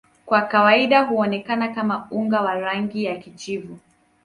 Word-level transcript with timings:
Kwa 0.25 0.41
kawaida 0.41 1.01
huonekana 1.01 1.67
kama 1.67 2.07
unga 2.11 2.41
wa 2.41 2.59
rangi 2.59 3.03
ya 3.03 3.15
kijivu. 3.17 3.79